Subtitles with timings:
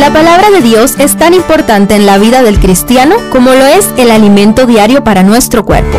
[0.00, 3.86] La palabra de Dios es tan importante en la vida del cristiano como lo es
[3.98, 5.98] el alimento diario para nuestro cuerpo.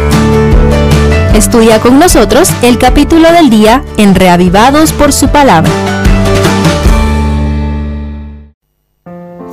[1.36, 5.70] Estudia con nosotros el capítulo del día en Reavivados por su palabra.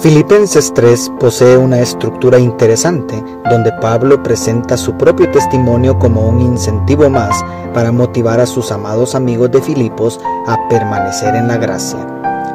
[0.00, 7.10] Filipenses 3 posee una estructura interesante donde Pablo presenta su propio testimonio como un incentivo
[7.10, 7.44] más
[7.74, 11.98] para motivar a sus amados amigos de Filipos a permanecer en la gracia.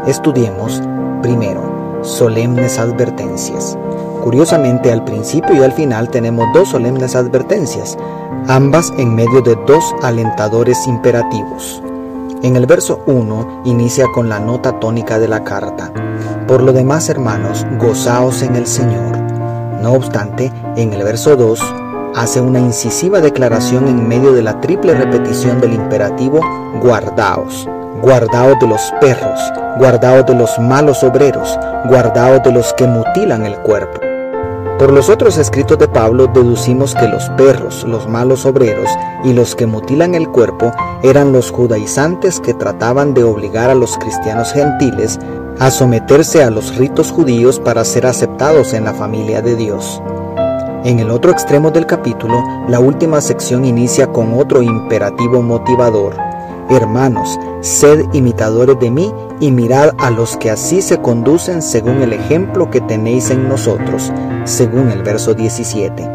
[0.07, 0.82] Estudiemos
[1.21, 1.73] primero
[2.04, 3.77] solemnes advertencias.
[4.23, 7.98] Curiosamente al principio y al final tenemos dos solemnes advertencias,
[8.48, 11.81] ambas en medio de dos alentadores imperativos.
[12.41, 15.91] En el verso 1 inicia con la nota tónica de la carta.
[16.47, 19.17] Por lo demás, hermanos, gozaos en el Señor.
[19.81, 21.61] No obstante, en el verso 2
[22.16, 26.41] hace una incisiva declaración en medio de la triple repetición del imperativo
[26.81, 27.67] guardaos.
[28.03, 29.39] Guardaos de los perros,
[29.77, 34.02] guardaos de los malos obreros, guardaos de los que mutilan el cuerpo.
[34.77, 38.89] Por los otros escritos de Pablo deducimos que los perros, los malos obreros
[39.23, 43.97] y los que mutilan el cuerpo eran los judaizantes que trataban de obligar a los
[43.97, 45.17] cristianos gentiles
[45.61, 50.02] a someterse a los ritos judíos para ser aceptados en la familia de Dios.
[50.83, 56.33] En el otro extremo del capítulo, la última sección inicia con otro imperativo motivador.
[56.69, 62.14] Hermanos, sed imitadores de mí y mirad a los que así se conducen según el
[62.14, 64.11] ejemplo que tenéis en nosotros,
[64.45, 66.09] según el verso 17.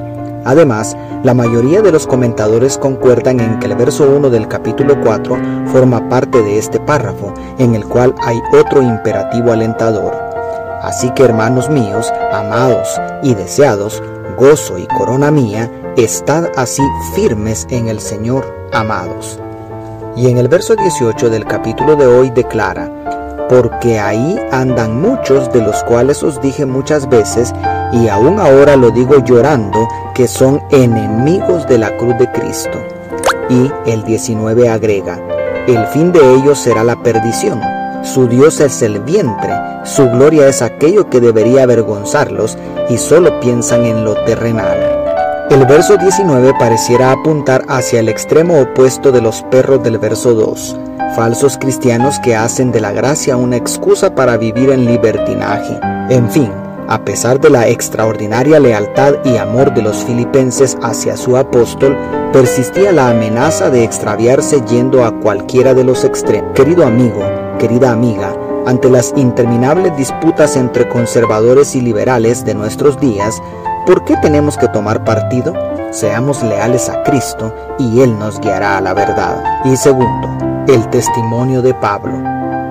[0.45, 5.37] Además, la mayoría de los comentadores concuerdan en que el verso 1 del capítulo 4
[5.67, 10.15] forma parte de este párrafo, en el cual hay otro imperativo alentador.
[10.83, 14.03] Así que hermanos míos, amados y deseados,
[14.39, 16.83] gozo y corona mía, estad así
[17.15, 19.39] firmes en el Señor, amados.
[20.19, 22.91] Y en el verso 18 del capítulo de hoy declara,
[23.49, 27.55] porque ahí andan muchos de los cuales os dije muchas veces,
[27.93, 32.81] y aún ahora lo digo llorando, que son enemigos de la cruz de Cristo.
[33.49, 35.21] Y el 19 agrega,
[35.69, 37.61] el fin de ellos será la perdición,
[38.03, 39.53] su Dios es el vientre,
[39.85, 45.08] su gloria es aquello que debería avergonzarlos, y solo piensan en lo terrenal.
[45.51, 50.77] El verso 19 pareciera apuntar hacia el extremo opuesto de los perros del verso 2
[51.19, 55.81] falsos cristianos que hacen de la gracia una excusa para vivir en libertinaje.
[56.11, 56.53] En fin,
[56.87, 61.97] a pesar de la extraordinaria lealtad y amor de los filipenses hacia su apóstol,
[62.33, 66.53] persistía la amenaza de extraviarse yendo a cualquiera de los extremos.
[66.55, 67.21] Querido amigo,
[67.59, 68.33] querida amiga,
[68.65, 73.43] ante las interminables disputas entre conservadores y liberales de nuestros días,
[73.89, 75.55] ¿por qué tenemos que tomar partido?
[75.93, 79.63] Seamos leales a Cristo y Él nos guiará a la verdad.
[79.65, 80.29] Y segundo,
[80.69, 82.13] el testimonio de Pablo.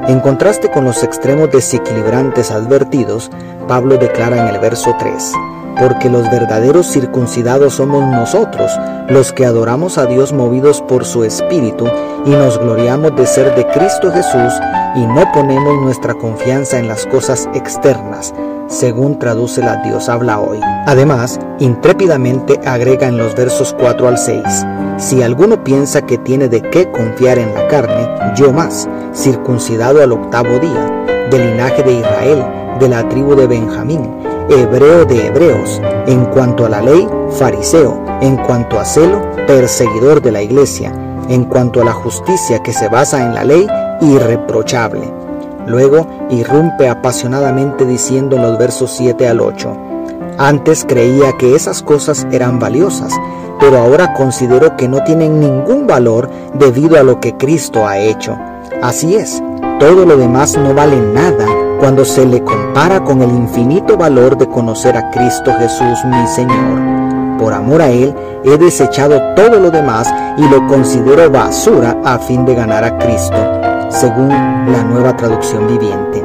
[0.08, 3.32] En contraste con los extremos desequilibrantes advertidos,
[3.68, 5.34] Pablo declara en el verso 3,
[5.80, 8.72] porque los verdaderos circuncidados somos nosotros,
[9.10, 11.88] los que adoramos a Dios movidos por su Espíritu
[12.26, 14.54] y nos gloriamos de ser de Cristo Jesús
[14.96, 18.36] y no ponemos nuestra confianza en las cosas externas,
[18.68, 20.60] según traduce la Dios habla hoy.
[20.86, 24.44] Además, intrépidamente agrega en los versos 4 al 6,
[24.98, 30.12] si alguno piensa que tiene de qué confiar en la carne, yo más, circuncidado al
[30.12, 32.44] octavo día, del linaje de Israel,
[32.80, 34.10] de la tribu de Benjamín,
[34.50, 40.32] hebreo de hebreos, en cuanto a la ley, fariseo, en cuanto a celo, perseguidor de
[40.32, 40.92] la iglesia,
[41.30, 43.68] en cuanto a la justicia que se basa en la ley,
[44.02, 45.27] irreprochable.
[45.68, 49.78] Luego irrumpe apasionadamente diciendo en los versos 7 al 8,
[50.38, 53.12] antes creía que esas cosas eran valiosas,
[53.60, 58.38] pero ahora considero que no tienen ningún valor debido a lo que Cristo ha hecho.
[58.82, 59.44] Así es,
[59.80, 61.46] todo lo demás no vale nada
[61.80, 67.38] cuando se le compara con el infinito valor de conocer a Cristo Jesús mi Señor.
[67.40, 72.46] Por amor a Él he desechado todo lo demás y lo considero basura a fin
[72.46, 73.67] de ganar a Cristo
[74.00, 76.24] según la nueva traducción viviente.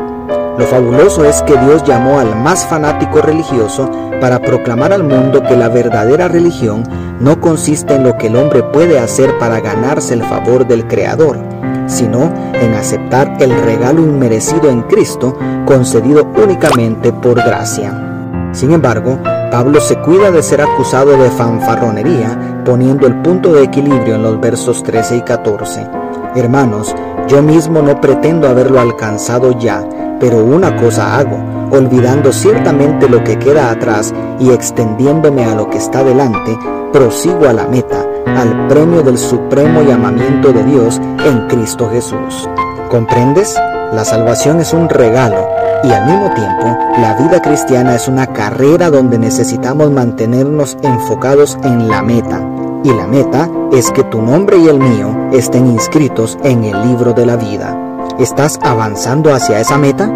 [0.58, 3.90] Lo fabuloso es que Dios llamó al más fanático religioso
[4.20, 6.84] para proclamar al mundo que la verdadera religión
[7.19, 11.38] no consiste en lo que el hombre puede hacer para ganarse el favor del Creador,
[11.86, 18.50] sino en aceptar el regalo inmerecido en Cristo concedido únicamente por gracia.
[18.52, 19.18] Sin embargo,
[19.50, 24.38] Pablo se cuida de ser acusado de fanfarronería, poniendo el punto de equilibrio en los
[24.38, 26.01] versos 13 y 14.
[26.34, 26.94] Hermanos,
[27.29, 29.84] yo mismo no pretendo haberlo alcanzado ya,
[30.19, 31.37] pero una cosa hago,
[31.70, 36.56] olvidando ciertamente lo que queda atrás y extendiéndome a lo que está delante,
[36.93, 42.49] prosigo a la meta, al premio del supremo llamamiento de Dios en Cristo Jesús.
[42.88, 43.58] ¿Comprendes?
[43.93, 45.49] La salvación es un regalo,
[45.85, 51.88] Y al mismo tiempo, la vida cristiana es una carrera donde necesitamos mantenernos enfocados en
[51.88, 52.40] la meta.
[52.84, 57.12] Y la meta es que tu nombre y el mío estén inscritos en el libro
[57.12, 57.79] de la vida.
[58.19, 60.11] ¿Estás avanzando hacia esa meta?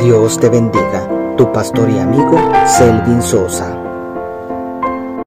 [0.00, 1.34] Dios te bendiga.
[1.36, 3.81] Tu pastor y amigo, Selvin Sosa.